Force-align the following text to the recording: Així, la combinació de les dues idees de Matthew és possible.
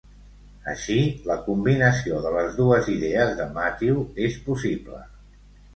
Així, 0.71 0.95
la 1.33 1.35
combinació 1.49 2.23
de 2.25 2.33
les 2.39 2.59
dues 2.63 2.91
idees 2.97 3.39
de 3.43 3.49
Matthew 3.61 4.05
és 4.31 4.45
possible. 4.49 5.09